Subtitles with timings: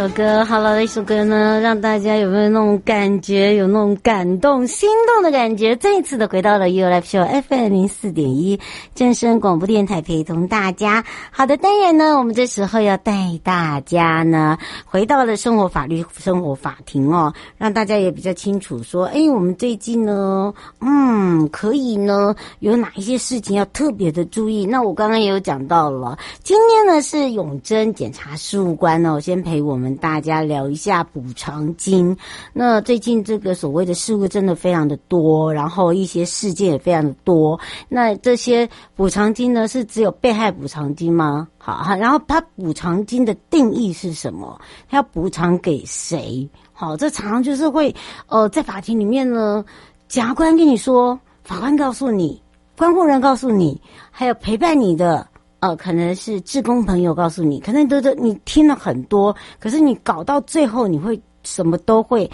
[0.00, 5.76] 首歌好了，一首歌呢，让大家有没有那种感觉，有那种感动、心动的感觉？
[5.76, 8.58] 再一次的回到了 You Live Show FM 零四点一
[8.94, 11.04] 正声广播电台，陪同大家。
[11.30, 14.56] 好的，当然呢，我们这时候要带大家呢，
[14.86, 24.64] 回到了生活法律生活法庭哦，让大家也比较清楚说，哎，我们最近呢，嗯，可以呢，有哪一些事情要特别的注意？
[24.64, 29.80] 那我刚刚也有讲到了，今天呢是永贞检察事务官呢，我先陪我。
[29.80, 32.16] 们大家聊一下补偿金。
[32.52, 37.58] 那最近这个所谓的事故真的非常的多，然后一些事件也非常的多。
[37.88, 41.48] 那这些补偿金呢，是只有被害补偿金吗？
[41.58, 44.60] 好，然后他补偿金的定义是什么？
[44.88, 46.48] 他要补偿给谁？
[46.72, 47.94] 好，这常常就是会
[48.26, 49.64] 呃，在法庭里面呢，
[50.08, 52.42] 检察官跟你说，法官告诉你，
[52.76, 53.80] 关护人告诉你，
[54.10, 55.29] 还有陪伴你的。
[55.60, 62.28] 呃，可能是志工朋友告诉你，可能都都你听了很多，可是你搞到最后，你会什么都会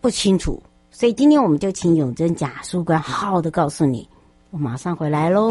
[0.00, 0.62] 不清楚。
[0.90, 4.08] 所以今天我们就请永贞假书官好好的告诉你。
[4.50, 5.50] 我马上回来喽。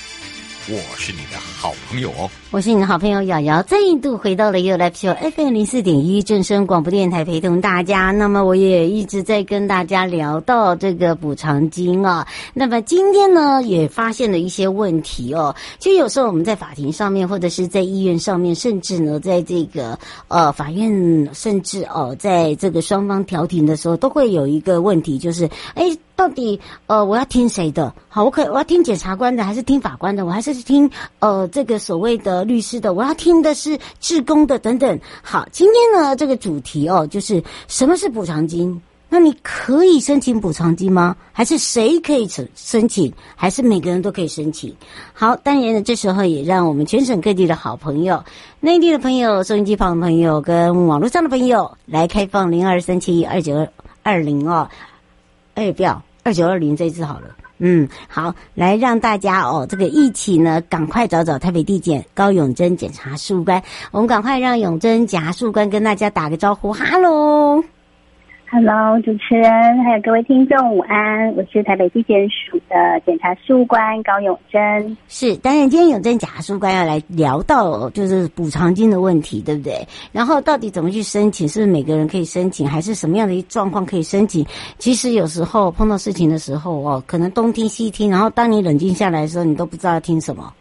[0.67, 2.29] 我是你的好朋友哦。
[2.51, 8.11] 我是你的好朋友瑶瑶，再一度回到了 You Live Show FM 零四点一正声广播电台，陪同大家。
[8.11, 12.27] 那么我也一直在跟大家聊到这个补偿金啊。
[12.53, 15.55] 那么今天呢，也发现了一些问题哦。
[15.79, 19.97] 其实有时候我们在法庭上面，或者是在医院上面，甚至呢，在这个
[20.27, 25.85] 呃法院，甚至哦，在这个双方调停的时候，都会有一个问题，就是哎，
[26.15, 27.91] 到底呃我要听谁的？
[28.13, 30.25] 好，我可我要听检察官的，还是听法官的？
[30.25, 32.43] 我还是听呃这个所谓的。
[32.43, 34.99] 律师的，我要听的是志工的等等。
[35.21, 38.81] 好，今天呢这个主题哦，就是什么是补偿金？
[39.07, 41.15] 那你可以申请补偿金吗？
[41.31, 43.13] 还是谁可以申申请？
[43.35, 44.75] 还是每个人都可以申请？
[45.13, 48.21] 好，当然呢，这时候也让我们全省各地的好朋友、
[48.59, 53.65] 内地的朋友、收音机旁的朋友跟网络上的朋友来开放零二三七二九
[54.03, 54.67] 二零哦。
[55.53, 57.37] 哎，不要二九二零这一次好了。
[57.63, 63.61] 嗯，好，来让大家哦，这个一起呢，赶快找找台北地检高永珍检察事务官。
[63.91, 67.40] 我们赶快让永珍检察事务官跟大家打个招呼，哈喽。
[68.53, 71.33] Hello，主持人，还有各位听众，午安！
[71.37, 74.97] 我是台北地检署的检察事务官高永珍。
[75.07, 79.87] 是，当然，今天永珍检察官要来聊到就是补偿金的问题，对不对？
[80.11, 81.47] 然后到底怎么去申请？
[81.47, 82.67] 是不是每个人可以申请？
[82.67, 84.45] 还是什么样的一状况可以申请？
[84.77, 90.51] 其实有时候碰到事情的时候哦，可能东听西听，然后当你冷静下来的时候，你都不知道要听什么。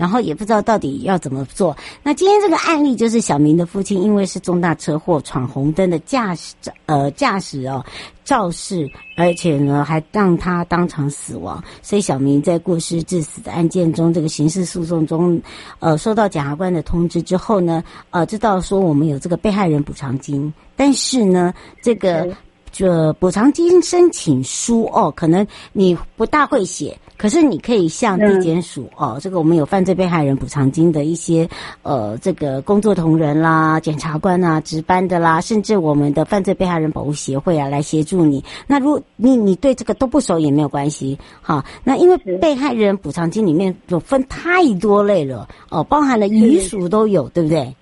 [0.00, 1.76] 然后也不知道到底要怎么做。
[2.02, 6.54] 那今天这个案例就是小明的父亲，因为是重大车祸闯红灯的驾驶，
[6.86, 7.84] 呃，驾驶哦
[8.24, 15.38] 肇事，而且呢还让他当场死亡，所以小明在过失致死的案件中，这个刑事诉讼中，
[15.80, 21.52] 呃，收到检察官的通知之后呢，呃，知道说我们有这个被害人补偿金，但是呢，
[21.82, 22.34] 这个。
[22.72, 31.46] 这补偿金申请书哦，可能你不大会写，可是你可以向地检署哦，这个我们有犯罪被害人补偿金的一些
[31.82, 38.42] 呃，这个工作同仁啦、检察官啊、值班的啦，甚至我们的犯罪被害人保护协会啊，来协助你。
[38.66, 47.76] 那如果你你对这个都不熟也没有关系，哈，那因为被害人补偿金里面有分太多类了哦，包含了遗属都有，对不对？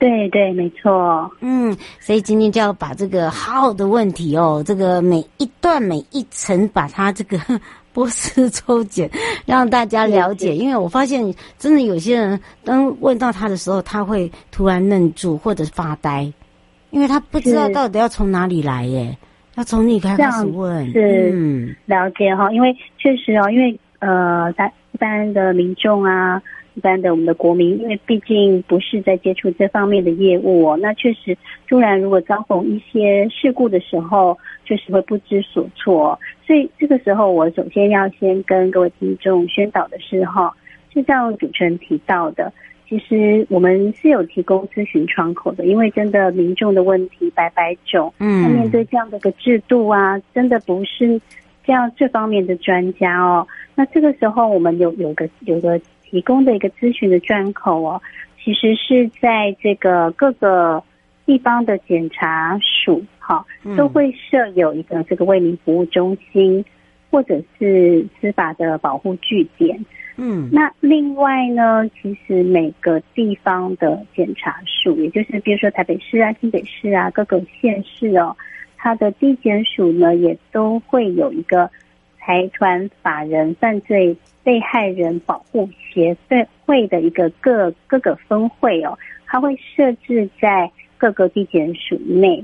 [0.00, 1.30] 对对，没错。
[1.40, 7.36] 嗯，所以今天就要把这个好好的问题哦，这个每一段每一层把它这个
[7.94, 9.10] 剥丝 抽检，
[9.46, 10.54] 让大家了解。
[10.54, 16.32] 因为我发现真的有些人当问到他的时候，他会突然愣住或者是发呆，
[16.90, 19.16] 因为他不知道到底要从哪里来耶，
[19.56, 20.90] 要从你开始问。
[20.92, 26.42] 是，嗯，了解哈，因为确实哦，因为呃，大一般的民众啊。
[26.78, 31.36] 一般的我们的国民，因为毕竟不是在接触这方面的业务哦，那确实
[31.68, 36.16] 突然如果遭逢一些事故的时候，确实会不知所措。
[36.46, 40.54] 所以这个时候，我首先要先跟各位听众宣导的是哈，
[40.94, 42.52] 就像主持人提到的，
[42.88, 51.20] 其实我们是有提供咨询窗口的，因为真的民众的问题百百种，嗯，面对这样的一个制度啊，真的不是
[51.66, 53.44] 这样这方面的专家哦。
[53.74, 55.80] 那这个时候，我们有有个有个。
[56.10, 58.00] 提供的一个咨询的专口哦，
[58.42, 60.82] 其实是在这个各个
[61.26, 63.44] 地方的检察署，哈，
[63.76, 66.64] 都会设有一个这个为民服务中心，
[67.10, 69.84] 或者是司法的保护据点。
[70.16, 78.34] 嗯，那另外呢，其实每个地方的检察署，也就是比如说台北市啊、新北市啊、各个县市哦，
[78.76, 81.70] 它的地检署呢，也都会有一个
[82.18, 84.16] 财团法人犯罪。
[84.48, 86.16] 被害人保护协
[86.64, 92.42] 会的一个各各个分会哦，它会设置在各个地检署内，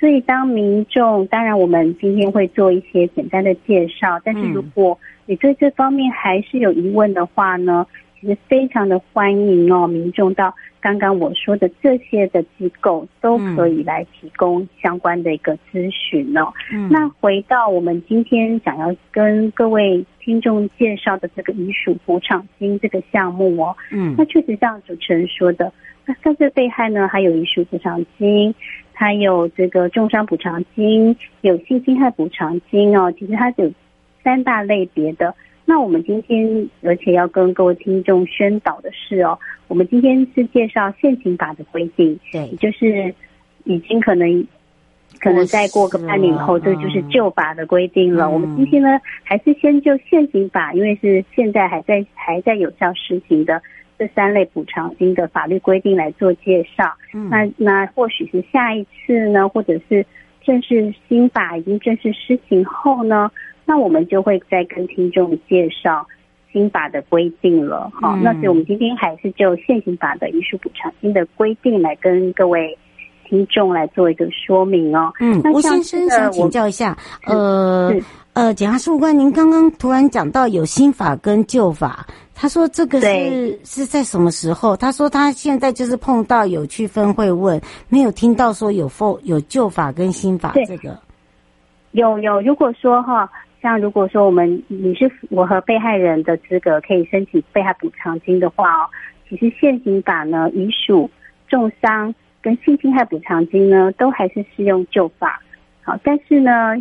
[0.00, 7.86] 所以当民众，当然我们今天会做一些简单的介绍，但是如果你对这方面还是有疑问的话呢，
[8.18, 10.54] 其实非常的欢迎哦，民众到。
[10.82, 16.52] 刚刚我说的这些的机构都可以来提供相关的一个咨询哦。
[16.72, 25.72] 嗯，那回到我们今天想要跟各位听众介绍的这个遗属补偿金这个项目哦，嗯，那确实像主持人说的，
[26.04, 28.52] 那犯罪被害呢，还有遗属补偿金，
[28.92, 33.72] 还有这个重伤补偿金，有性侵害补偿金哦，其实它有
[34.24, 35.32] 三大类别的。
[35.72, 39.38] 那我们今天而且要跟各位听众宣导的是哦，
[39.68, 43.14] 我们今天是介绍现行法的规定，对，就是
[43.64, 44.46] 已经可能
[45.18, 48.26] 可能再过个半年以后，这就是旧法的规定了。
[48.26, 53.62] 嗯、我们今天呢，还是先就现行法，因为是现在还在还在有效实行的
[53.98, 56.92] 这三类补偿金的法律规定来做介绍。
[57.14, 60.04] 嗯，那那或许是下一次呢，或者是
[60.42, 63.30] 正式新法已经正式施行后呢，
[63.72, 66.06] 那我们就会再跟听众介绍
[66.52, 72.76] 新法的规定了，好、嗯，那所以我们今天还是就现行法的遗属补偿金的规定来跟各位
[73.24, 75.10] 听众来做一个说明哦。
[75.20, 77.90] 嗯，吴先生想请教一下，呃
[78.34, 84.76] 呃，检察事务官，您刚刚突然讲到有新法跟旧法，他说这个是是在什么时候？
[84.76, 90.94] 他说他现在就是碰到有区分会问，没有听到说有否有旧法跟新法这个。
[91.92, 93.26] 有有，如果说哈。
[93.62, 98.90] 像如果说我们你是符合被害人的资格，可以申请被害补偿金的话哦，
[99.28, 101.10] 其其实现行法呢，遗属、
[101.48, 105.40] 重伤跟性侵害补偿金呢，都还是适用旧法。
[105.82, 106.74] 好，但是呢，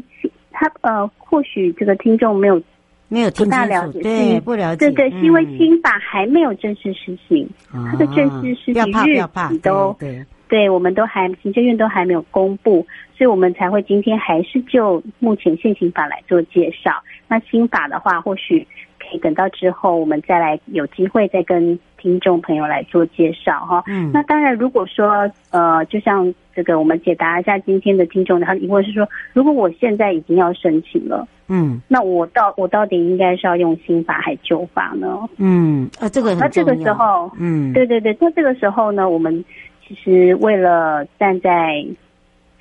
[0.51, 2.61] 他呃，或许这个听众没有
[3.07, 9.15] 没有听不大了解，对，不了解，对对，是因为新法还没有正式实行，它的正式实行日
[9.49, 10.23] 期都对。
[10.49, 12.85] 对，我们都还行政院都还没有公布，
[13.21, 16.91] 所以我们才会今天还是就目前现行法来做介绍。
[17.27, 23.83] 那新法的话，或许可以等到之后我们再来有机会再跟听众朋友来做介绍哈。
[23.85, 35.29] 嗯，那当然，如果说呃，就像这个我们解答一下今天的听众，他的疑问是说，如果我现在已经要申请了，嗯，那我到我到底应该是要用新法还旧法呢？
[35.37, 36.39] 嗯，啊，这个很。
[36.39, 39.45] 那这个时候，嗯，对对对，那这个时候呢，我们。
[39.87, 41.85] 其实为了站在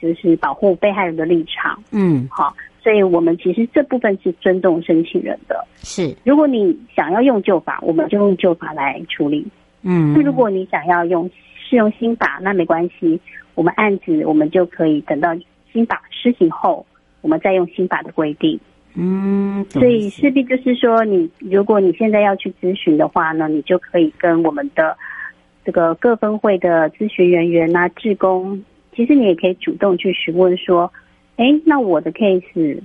[0.00, 5.62] 就是保护被害人的立场，嗯，好，所以我们其实这部分是尊重申请人的。
[5.76, 9.46] 是，如果你想要用旧法，我们就用旧法来处理。
[9.82, 13.20] 嗯，那如果你想要用适用新法，那没关系，
[13.54, 15.28] 我们案子我们就可以等到
[15.72, 16.86] 新法施行后，
[17.20, 18.58] 我们再用新法的规定。
[18.94, 24.96] 嗯，所以势必就是说，你如果你现在要去咨询的话呢，你就可以跟我们的。
[25.62, 30.92] 这个各分会的咨询人员啊，志工，其实你也可以主动去询问说，
[31.36, 32.80] 哎，那我的 case，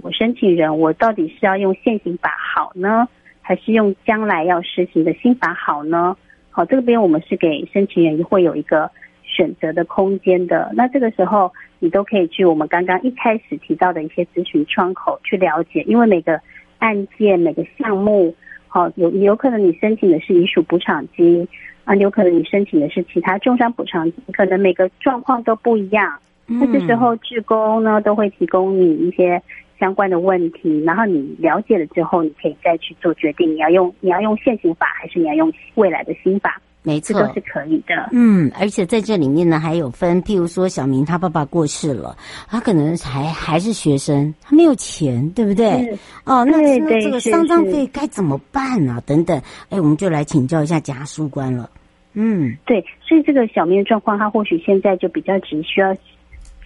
[0.00, 3.08] 我申请人，我到底是要用现行法好呢，
[3.40, 6.16] 还是用将来要实行的新法好呢？
[6.50, 8.90] 好，这边我们是给申请人会有一个
[9.22, 10.70] 选择的空间的。
[10.74, 16.40] 那这个时候，你都可以去我们刚刚一开始提到的一些咨询窗口去了解，因为每个
[16.78, 18.34] 案件、每个项目，
[18.68, 21.46] 好，有有可能你申请的是遗属补偿金。
[21.84, 26.18] 啊，有可能你申请的是其他重伤补偿金，可能每个状况都不一样。
[26.46, 29.42] 那这时候志工呢都会提供你一些
[29.78, 36.60] 相关的问题，然后你了解了之后，你可以再去做决定，你要用你要用现行法还是你要用未来的新法？
[36.86, 38.10] 没错，这都是可以的。
[38.12, 42.14] 嗯，而且在这里面呢还有分，譬如说小明他爸爸过世了，
[42.46, 45.98] 他可能还还是学生，他没有钱，对不对？
[46.24, 49.02] 哦，那那这个丧葬费该怎么办啊？
[49.06, 51.70] 等等，哎，我们就来请教一下家属官了。
[52.12, 55.96] 嗯，对，所以这个小明的状况，他或许现在就比较急需要，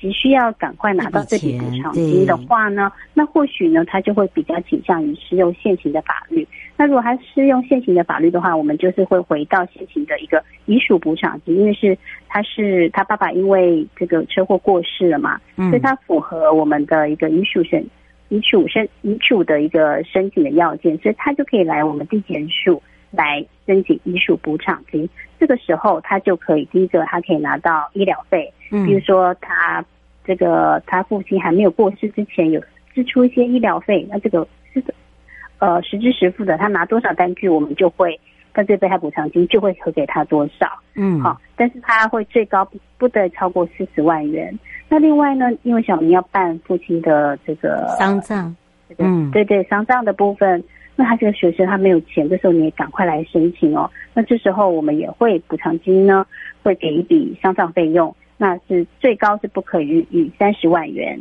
[0.00, 6.46] 急需要赶快拿到这笔补偿金的话呢，那或许呢，他就会比较倾向于适用现行的法律。
[6.76, 17.84] 那如果他适用现行的法律的话，我们就是会回到现行的一个遗属补偿金，因为是他是他爸爸因为这个车祸过世了嘛，嗯，所以他符合我们的一个遗属申
[18.28, 22.80] 遗属申遗属的一个申请的要件，所以他就可以来我们地检署。
[23.10, 25.08] 来申请遗属补偿金，
[25.40, 29.84] 这个时候他就可以，第一个他可以拿到医疗费，嗯，比如说他
[30.24, 32.62] 这个他父亲还没有过世之前有
[32.94, 34.82] 支出一些医疗费，那这个是
[35.58, 38.20] 呃实支实付的，他拿多少单据，我们就会
[38.52, 44.56] 犯罪被害补偿金就会核给他多少，嗯，好，但是他会最高不不得超过四十万元。
[44.88, 48.54] 那另外呢，因为小明要办父亲的这个丧葬，
[48.98, 50.62] 嗯，对对，丧葬的部分。
[50.98, 53.88] 那他这个学生他没有钱，的时候你也赶快来申请哦。
[54.14, 56.26] 那这时候我们也会补偿金呢，
[56.64, 61.16] 会给一笔丧葬费用，那是最高是不可逾逾三十万元。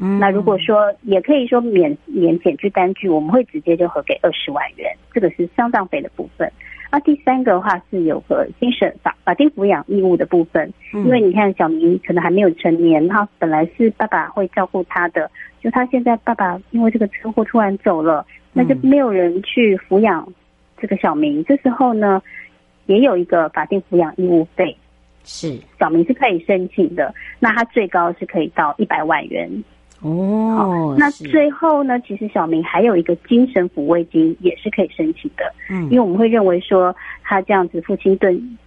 [0.00, 6.50] 嗯，那如果说也可以说免免减去单据，我们会直接就核给二十万元，这个是丧葬费的部分。
[6.90, 15.30] 那第三个的话是有个精神法法定抚养义务的部分，因为你看小明可能还没有成年，他本来是爸爸会照顾他的，
[15.62, 18.26] 就他现在爸爸因为这个车祸突然走了。
[18.52, 20.26] 那就没有人去抚养
[20.76, 22.20] 这个小明，这时候呢，
[22.86, 24.76] 也有一个法定抚养义务费，
[25.24, 27.14] 是小明是可以申请的。
[27.38, 29.48] 那他最高是可以到一百万元
[30.00, 30.96] 哦。
[30.98, 35.54] 那最后呢，其实小明还有一个精神抚慰金也是可以申请的。
[35.68, 38.58] 嗯，因为我们会认为说他这样子父亲顿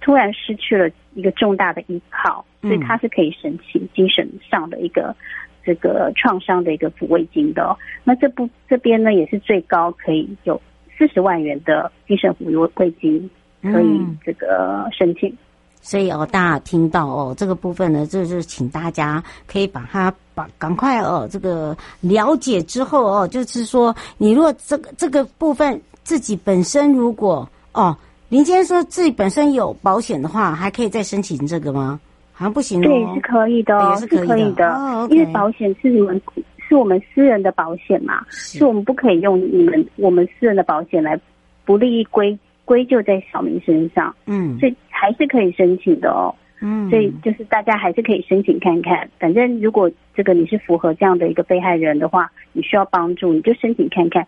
[0.00, 5.16] 突然失去了一个重大的依靠，所以他是可以申请精神上的一个。
[5.64, 10.60] 这个创伤的一个抚慰金的，哦，那这部这边呢也是最高可以有
[10.96, 13.30] 四十万元的精神抚慰金
[13.62, 15.28] 可以这个申请。
[15.30, 15.38] 嗯、
[15.80, 27.96] 所以哦，大家听到哦，这个部分呢，就是请大家可以把它把赶快哦，这个了解之后哦，就是说你如果这个这个部分自己本身如果哦，
[28.28, 31.98] 林先生说自己本身有保险的话，还可以再申请这个吗？
[32.34, 36.20] 好像不行哦，对，是可以的哦，是可以的，哦 okay、因为保险是你们
[36.68, 41.18] 是我们私人的保险嘛，是，是我们不可以用你们我们私人的保险来
[41.64, 54.26] 不利益归归咎在小明身上，嗯，所以还是可以申请的哦，嗯，所以就是大家还是可以申请看看，反正如果这个你是符合这样的一个被害人的话，你需要帮助，你就申请看看。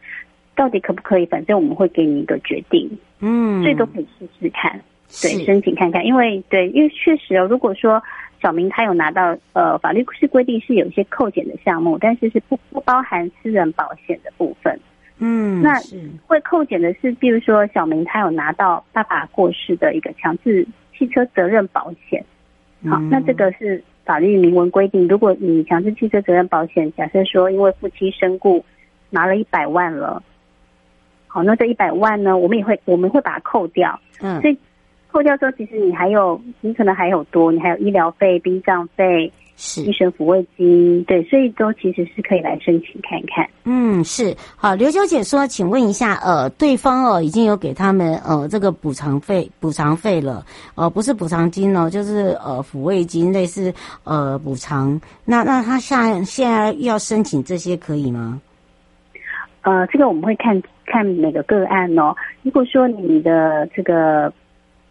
[0.54, 1.26] 到底可不可以？
[1.26, 4.80] 反正我们会给你一个决定，嗯，最多可以试试看，
[5.22, 6.04] 对，申请看看。
[6.04, 8.02] 因为对，因为确实哦，如果说
[8.42, 14.78] 小明他有拿到呃，法律是规定是有一些扣减的项目，但是是不不包含私人保险的部分。
[15.18, 15.72] 嗯，那
[16.26, 22.22] 会扣减的是，比如说小明他有拿到爸爸过世的一个强制汽车责任保险，
[22.84, 23.08] 好，嗯。
[23.08, 28.62] 那这个是法律明文规定，如果你强制汽车责任保险，假设说因为夫妻身故
[29.08, 30.22] 拿了一百万了，
[31.26, 34.38] 好，那这一百万呢，我们也会我们会把它扣掉，嗯。
[34.42, 34.58] 所以
[35.16, 43.48] 扣掉之后，其实你还有你可能还有多，你还有医疗费、殡葬费、是医生抚慰金，对，所以都其实是可以来申请看看。
[43.64, 50.44] 嗯，是好，刘小姐说，请问一下，呃，对方哦已经有给他们呃这个补偿费补偿费了，
[50.74, 53.72] 呃，不是补偿金哦，就是呃抚慰金，类似
[54.04, 55.00] 呃补偿。
[55.24, 58.38] 那那他下现在要申请这些可以吗？
[59.62, 62.14] 呃，这个我们会看看每个个案哦。
[62.42, 64.30] 如果说你的这个、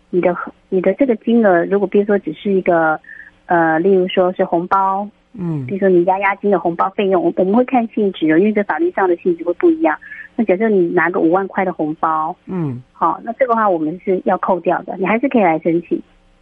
[0.10, 0.36] 你的、
[0.70, 3.00] 你的这个金额，如果比如说只是一个
[3.48, 9.98] 呃，例如说是红包，嗯比如说你压押金的红包费用，我我们会看性质的，因为这法律上的性质会不一样。
[10.36, 16.02] 那假设你拿个五万块的红包，嗯好，那这个话我们是要扣掉的，你还是可以来申请，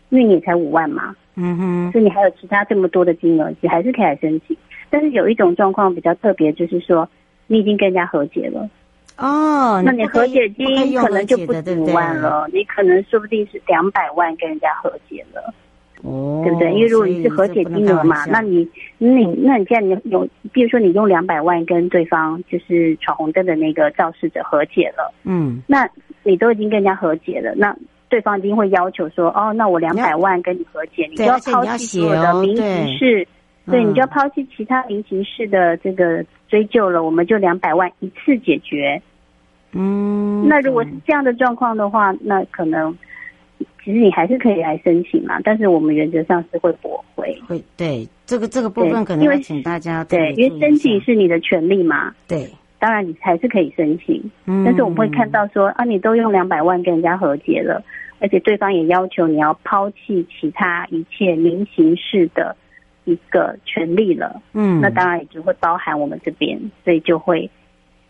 [0.10, 1.16] 因为你也才五万嘛。
[1.36, 4.56] 嗯哼，所以你还有其他这么多的金额，你还是可以来申请。
[4.90, 7.10] 但是有一种状况比较特别，就是说
[7.48, 8.70] 你已经跟人家和解了，
[9.18, 10.66] 哦，那你和解金
[10.96, 15.54] 可能就不止五万了，你可能说不定是两百万跟人家和解了，
[16.02, 16.74] 哦，对不对？
[16.74, 18.68] 因为如果你是和解金额嘛，那你
[18.98, 25.62] 你那你既然你有，比如说你用两百万跟对方就是闯红灯的那个肇事者和解了，嗯。
[25.68, 25.88] 那
[26.24, 27.76] 你都已经跟人家和解了，那
[28.10, 32.88] 对方一定会要求说，哦，那我两百万跟你和解，你就要对而且你要抛弃所有写哦的民对。
[32.88, 33.28] 刑事，
[33.66, 39.02] 对，嗯你就要抛弃其他民刑事的这个追究了，我们就两百万一次解决。
[39.72, 42.96] 嗯，那如果是这样的状况的话，那可能
[43.84, 47.36] 其实你还是可以来申请嘛，但是我们原则上是会驳回。
[47.48, 52.48] 会对这个这个部分可能要请大家对，因为申请是你的权利嘛，对，
[52.80, 54.22] 当然你还是可以申请。
[54.46, 57.84] 嗯，但是我们会看到说啊，你都用两百万跟人家和解了，
[58.20, 62.56] 而且对方也要求你要抛弃其他一切民刑事的
[63.06, 67.50] 一个权利了，嗯，那当然也就会包含我们这边，所以就会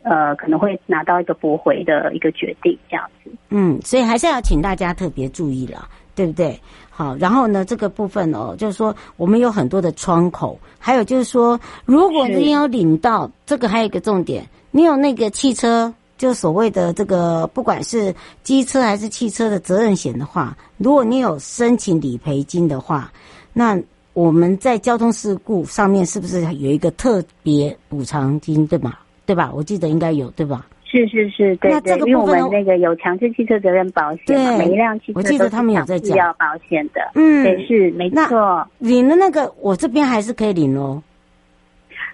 [0.04, 3.32] 呃可能会拿到一个驳回的一个决定这样子。
[3.50, 6.60] 嗯，所以还是要请大家特别注意了，对不对？
[6.90, 23.12] 好，然后呢，这个部分哦，就是说我们有很多的窗口，还有就是说，如果你有领到这个，还有一个重点，你有那个汽车，就所谓的这个，不管是机车还是汽车的责任险的话，如果你有申请理赔金的话，
[23.52, 23.76] 那
[24.14, 28.94] 我们在交通事故上面是不是有一个特别补偿金，对吗？
[29.26, 29.52] 对吧？
[29.56, 30.68] 我记得应该有，对吧？
[30.86, 38.68] 是是是，对那对，因为我们那个有强制汽车责任保险，对每一辆汽车我记得他们有在讲要保险的，嗯对，是没错。
[38.78, 41.02] 领的那个，我这边还是可以领哦。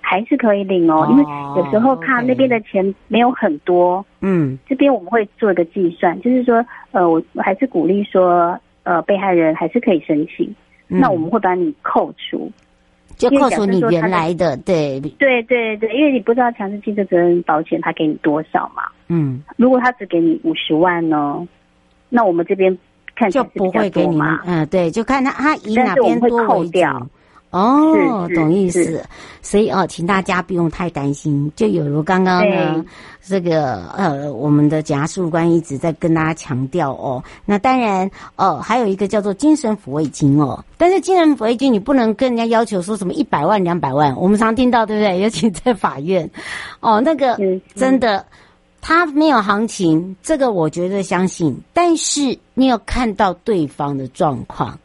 [0.01, 1.23] 还是可以领哦，哦因为
[1.62, 10.55] 有时候怕那边的钱没有很多，嗯这边我们会做一个计算，就是说，呃，我我还是鼓励说，呃，被害人还是可以申请，
[10.89, 12.52] 嗯那我们会把你扣除。
[13.17, 21.45] 就扣除你原来的对，对对对，因为你不知道强制汽车责任保险他给你多少嘛，嗯，如果他只给你五十万呢，
[22.08, 22.78] 那我们这边
[23.17, 27.08] 看就不会给你嘛，，嗯，对，就看他他以哪边多为主扣掉。
[27.51, 29.03] 哦，懂意思。
[29.41, 31.51] 所以哦，请大家不用太担心。
[31.55, 32.85] 就有如刚刚呢，
[33.25, 37.23] 这个呃，我们的检察事务官一直在跟大家强调哦。
[37.45, 40.63] 那当然哦，还有一个叫做精神抚慰金哦。
[40.77, 45.19] 但是精神抚慰金你不能跟人家要求说什么一百万两百万，我们常听到对不对？
[45.23, 46.29] 尤其在法院
[46.79, 47.38] 哦，那个
[47.75, 48.25] 真的。
[48.81, 51.53] 他没有行情，这个我觉得相信。
[51.73, 54.79] 但是你有看到对方的状况，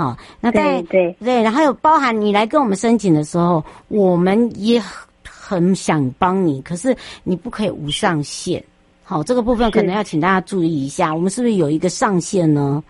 [0.00, 4.80] 好，那在对对对，然后有包含你来跟我们申请的时候，我们也
[5.22, 8.64] 很想帮你，可是你不可以无上限。
[9.04, 12.82] 好，这个部分可能要请大家注意一下，我们是不是有一个上限呢？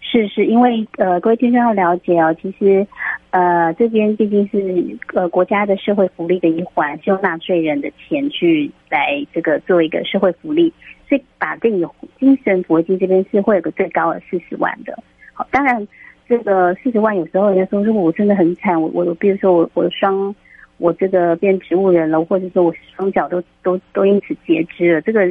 [0.00, 2.86] 是是，因为呃，各位听众要了解哦，其实
[3.30, 10.72] 呃，这边毕竟是呃国家的社会福利的一环，是用纳税人的钱去来这个做一个社会福利，
[11.08, 14.96] 所以法定有精神抚慰金这边是会有个最高的四十万的。
[15.36, 15.84] 好，当然
[16.28, 20.34] 这个四十万有时候人家说，如果我真的很惨，我我比如说我我双
[20.78, 25.26] 我这个变植物人了，或者说我双脚都都都因此截肢了，这个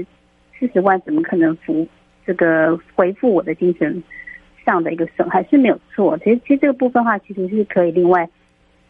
[0.59, 1.87] 四十万怎么可能服
[2.25, 4.03] 这个回复我的精神？
[4.65, 8.29] 上的一个损害是没有错，其实其实这个部分的话，其实是可以另外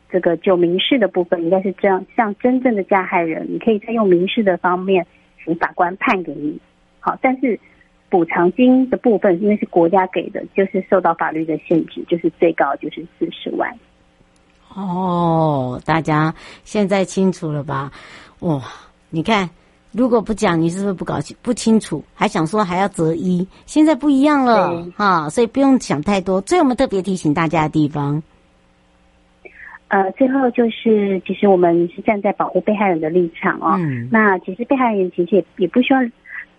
[0.08, 5.04] 这个就民事的部分，应该是这样，像真正的加害人，你可以再用民事的方面
[5.44, 6.60] 请法官判给你。
[7.00, 7.60] 好，但是
[8.14, 13.74] 补偿金的部分，因为是国家给的，就是受到法律的限制，就是最高就是四十万。
[14.76, 16.32] 哦，大家
[16.64, 17.92] 现在清楚了吧？
[18.42, 18.62] 哇，
[19.10, 19.50] 你看，
[19.92, 22.04] 如果不讲，你是不是不搞清不清楚？
[22.14, 23.48] 还想说还要择一？
[23.66, 26.40] 现在不一样了哈，所以不用想太多。
[26.42, 28.22] 最后我们特别提醒大家的地方，
[29.88, 33.74] 呃，最后就是，其实我们是站在保护被害人的立场哦。
[33.80, 34.08] 嗯。
[34.12, 36.00] 那其实被害人其实也也不需要。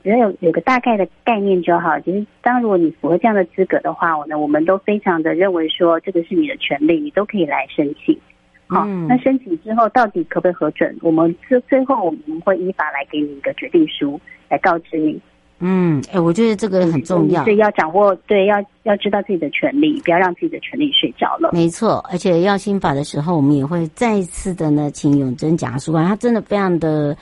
[0.05, 1.99] 只要有有个大概的概念就好。
[2.01, 8.17] 其实，当如果你符合这样的资格的话，我呢，我们都非常的认为说，这个是你的权利，你都可以来申请。
[8.67, 10.95] 好，嗯、那申请之后到底可不可以核准？
[11.01, 15.19] 我们最最后我们会依法来给你一个决定书，来告知你。
[15.61, 21.51] 嗯，哎、欸，我觉得这个很重要，所以要掌握，对，要要知道自己的权利，不要让自己的权利睡着了。
[21.53, 27.17] 没错，而且要新法的时候，我们也会再一次的呢，请永贞讲述啊，他真的非常的。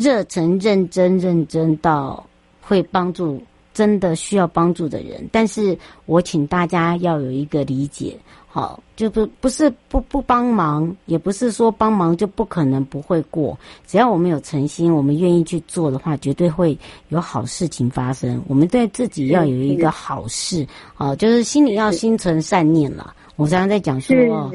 [0.00, 2.24] 热忱、认真、认真到
[2.62, 3.38] 会帮助
[3.74, 8.16] 真的需要帮助的人，但是我请大家要有一个理解，
[8.48, 13.58] 好，就不不是不不帮忙，也不是说帮忙就不可能不会过。
[13.86, 16.76] 只要我们有诚心，我们愿意去做的话，绝对会
[17.10, 18.42] 有好事情发生。
[18.48, 23.14] 我们对自己要有一个好事，好，就是心里要心存善念了。
[23.36, 24.50] 我常常在讲说。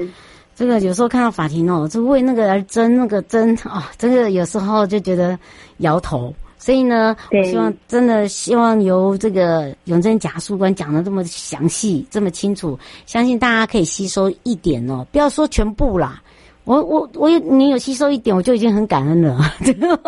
[0.56, 5.38] 这个有时候看到法庭哦，就为那个而争那个争啊，这个有时候就觉得
[5.80, 6.34] 摇头。
[6.58, 16.22] 所以呢，我希望真的希望由这个永贞假书官讲的这么详细、这么清楚，相信大家可以吸收一点哦，不要说全部啦。
[16.64, 19.38] 我我我有你有吸收一点，我就已经很感恩了。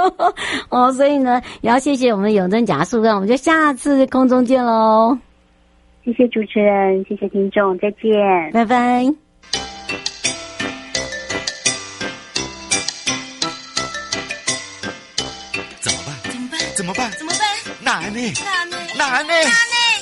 [0.70, 5.16] 哦，所以呢，也要谢谢我们的永贞假书官，我们就下次空中见喽。
[6.04, 8.12] 谢谢主持人，谢谢听众，再见，
[8.54, 9.27] 拜拜。
[17.10, 17.18] 办？
[17.18, 17.48] 怎么办？
[17.82, 18.34] 难呢？
[18.44, 18.78] 难呢？
[18.96, 19.34] 难呢？
[19.34, 19.52] 难呢？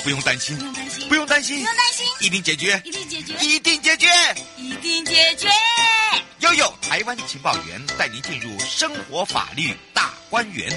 [0.04, 4.08] 不用担心，不用担心，不用担心，不用担心，一定解决，一定解决，一定解决，
[4.58, 5.50] 一定解决。
[6.40, 10.70] 悠悠台湾情报员带您进入生活法律大观园。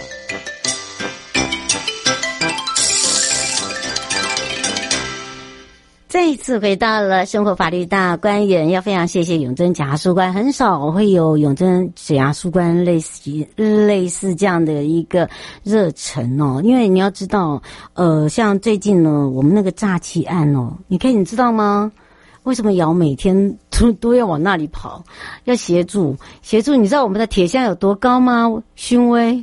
[6.18, 10.35] 再一次回到了生活法律大观园，要非常谢谢永贞检察官。
[10.35, 15.31] 很少会有永贞检察官类似类似这样的一个
[15.62, 17.62] 热忱哦，因为你要知道，
[17.94, 21.92] 呃，像最近呢，我们那个诈欺案哦，你看你知道吗？
[22.42, 25.00] 为什么瑶每天都都要往那里跑，
[25.44, 26.74] 要协助协助？
[26.74, 28.61] 你知道我们的铁箱有多高吗？
[28.74, 29.40] 勋威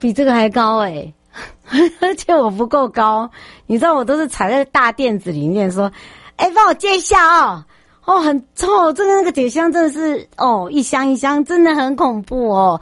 [0.00, 1.14] 比这个还高哎、
[2.00, 3.30] 而且我不够高，
[3.66, 5.90] 你知道我都是踩在大垫子里面说
[6.36, 7.64] ：“哎、帮我接一下哦，
[8.04, 12.80] 哦，很臭，这个那个铁箱真的是哦，一箱一箱，真的很恐怖哦。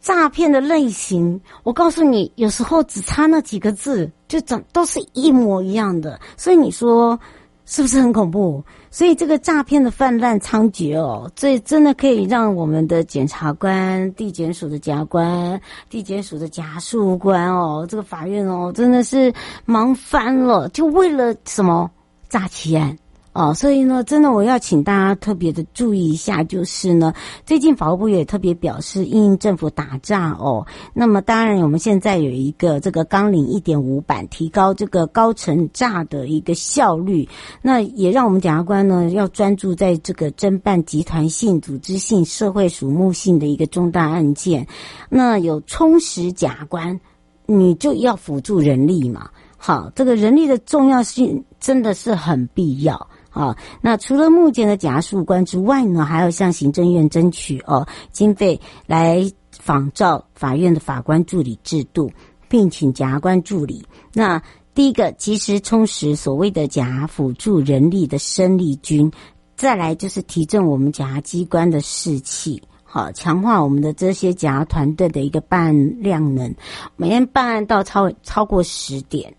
[0.00, 7.18] 诈骗的类型，我告诉你，有时候只差那几个字，就整都是一模一样的，所以你说。”
[7.66, 8.64] 是不是很恐怖？
[8.90, 16.78] 所以这个诈骗的泛滥猖獗哦，这真的可以让我们的检察官、地检署的检察官、地检署的检察
[17.18, 19.32] 官哦，这个法院哦，真的是
[19.64, 21.90] 忙翻了，就为了什么
[22.28, 22.96] 诈欺案。
[23.36, 27.12] 哦，所以呢，真的我要请大家特别的注意一下，就是呢，
[27.44, 37.28] 最近法务部也特别表示，应政府打诈哦，那么当然我们现在有一个这个纲领一点五版，提高这个高层诈的一个效率，
[37.60, 44.66] 那也让我们检察官呢要专注在这个侦办集团性、组织性、社会瞩目性的一个重大案件，
[45.10, 46.98] 那有充实检察官，
[47.44, 53.06] 你就要辅助人力嘛，好，这个人力的重要性真的是很必要。
[53.36, 62.10] 啊、那除了目前的检察官之外呢，还要向行政院争取哦经费来仿照法院的法官助理制度，
[62.48, 63.84] 聘请检察官助理。
[64.14, 64.42] 那
[64.74, 69.10] 第一个，及时充实所谓的假辅助人力的生力军；
[69.54, 76.54] 再来就是提振我们检察机关的士气，好，强化我们的这些假团队的一个办案量能，
[76.96, 79.30] 每天办案到超超过十点，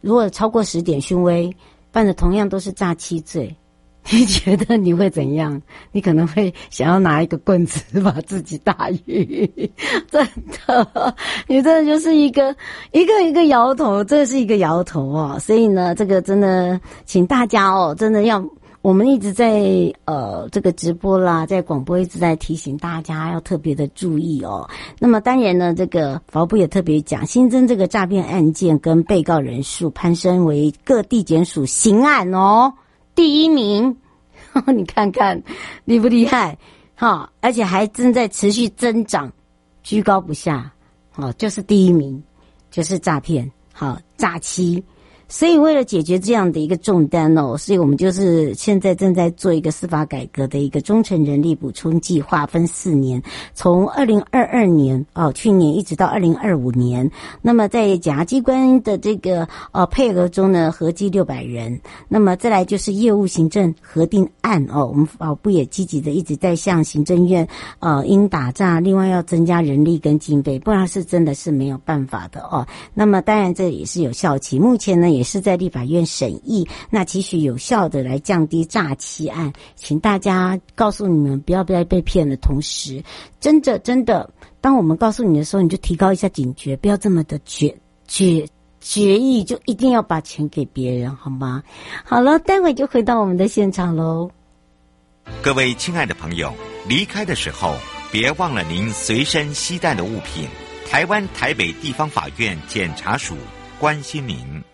[0.00, 1.54] 如果超过十点，勋威。
[1.94, 3.54] 犯的同样都是诈欺罪，
[4.10, 5.62] 你觉得你会怎样？
[5.92, 9.48] 你可能会想要拿一个棍子把自己打晕，
[10.10, 10.28] 真
[10.66, 11.14] 的，
[11.46, 12.54] 你真的就是一个
[12.90, 15.38] 一个一个摇头，这是一个摇头哦。
[15.38, 18.44] 所以呢，这个真的，请大家哦，真的要。
[18.84, 24.68] 我们一直在呃这个直播啦，在广播一直在提醒大家要特别的注意哦。
[24.98, 32.70] 那么当然呢，这个法务部也特别讲，新增这个诈骗案件跟被告人数攀升为各地检署刑案哦
[33.14, 33.96] 第一名，
[34.52, 35.42] 呵 呵你看看
[35.86, 36.58] 厉不厉害？
[36.94, 39.32] 哈，而且还正在持续增长，
[39.82, 40.70] 居高不下。
[41.16, 42.22] 哦，就是第一名，
[42.70, 44.84] 就是诈骗，好诈欺。
[45.26, 53.20] 所以，为了解决这样的一个重担哦，所以我们就是现在正在做一个司法改革的一个忠诚人力补充计划，分四年，
[53.54, 57.10] 从二零二二年哦，去年一直到二零二五年。
[57.40, 61.80] 那么在检察机关的这个呃配额中呢，合计六百人。
[62.06, 72.66] 那么再来就是业务行政核定案哦，我们法部也积极的一直在向行政院呃应打诈，另外要增加人力跟经费，不然是真的是没有办法的哦。
[72.92, 75.13] 那么当然这也是有效期，目前呢。
[75.14, 83.02] 也是在立法院审议，那继续有效的来降低诈欺案，请大家告诉你们不要不要被骗的同时，
[83.40, 84.28] 真的真的，
[84.60, 87.74] 当我们告诉你的时候，你就提高一下警觉，不要这么的决
[88.06, 88.46] 决
[88.80, 91.62] 决意，就一定要把钱给别人，好吗？
[92.04, 94.30] 好了，待会就回到我们的现场喽。
[95.42, 96.52] 各位亲爱的朋友，
[96.88, 97.76] 离开的时候
[98.10, 100.48] 别忘了您随身携带的物品。
[100.86, 103.34] 台湾台北地方法院检察署
[103.80, 104.64] 关心您。